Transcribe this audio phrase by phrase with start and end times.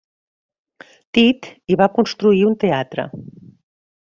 [1.17, 3.07] Tit hi va construir un teatre.